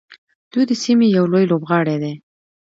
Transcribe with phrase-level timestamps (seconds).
[0.51, 2.13] دوی د سیمې یو لوی لوبغاړی دی.